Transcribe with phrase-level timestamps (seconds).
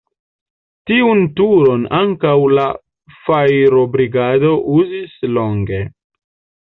[0.91, 2.65] Tiun turon ankaŭ la
[3.29, 5.85] fajrobrigado uzis longe.